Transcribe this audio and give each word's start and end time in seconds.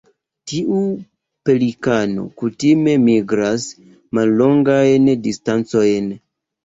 Tiu 0.51 0.77
pelikano 1.49 2.23
kutime 2.39 2.95
migras 3.03 3.67
mallongajn 4.19 5.11
distancojn. 5.29 6.09